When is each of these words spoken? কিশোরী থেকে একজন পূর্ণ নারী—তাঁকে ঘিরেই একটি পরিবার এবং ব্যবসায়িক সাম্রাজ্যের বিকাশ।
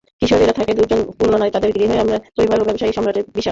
কিশোরী 0.21 0.45
থেকে 0.49 0.71
একজন 0.75 0.99
পূর্ণ 1.17 1.33
নারী—তাঁকে 1.33 1.67
ঘিরেই 1.73 1.89
একটি 2.17 2.37
পরিবার 2.37 2.57
এবং 2.57 2.67
ব্যবসায়িক 2.67 2.95
সাম্রাজ্যের 2.95 3.25
বিকাশ। 3.27 3.45